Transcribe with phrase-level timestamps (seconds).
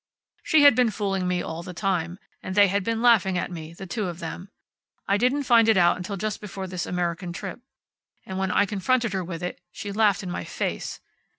[0.41, 3.71] She had been fooling me all the time, and they had been laughing at me,
[3.71, 4.49] the two of them.
[5.07, 7.59] I didn't find it out until just before this American trip.
[8.25, 11.01] And when I confronted her with it she laughed in my face.